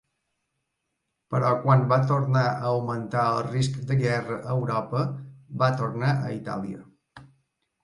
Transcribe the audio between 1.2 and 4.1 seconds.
Però quan va tornar a augmentar el risc de